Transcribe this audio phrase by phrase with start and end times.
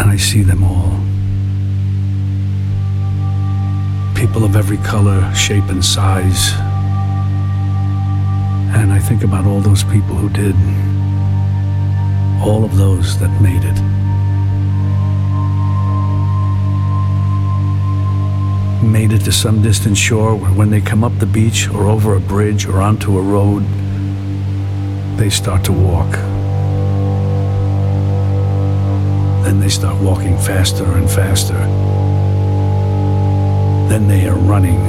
[0.00, 0.96] and I see them all.
[4.14, 6.54] People of every color, shape, and size.
[8.74, 10.56] And I think about all those people who did.
[12.42, 13.78] All of those that made it.
[18.82, 22.16] Made it to some distant shore where when they come up the beach or over
[22.16, 23.62] a bridge or onto a road,
[25.18, 26.29] they start to walk.
[29.44, 31.58] Then they start walking faster and faster.
[33.88, 34.80] Then they are running.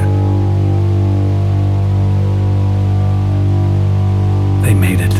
[4.62, 5.16] They made it.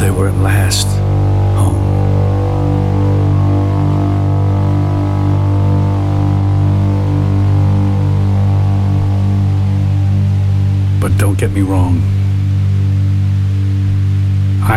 [0.00, 0.86] They were at last
[1.56, 1.82] home.
[11.00, 12.17] But don't get me wrong.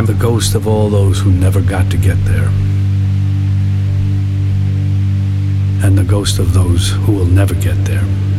[0.01, 2.47] I'm the ghost of all those who never got to get there.
[5.85, 8.31] And the ghost of those who will never get there.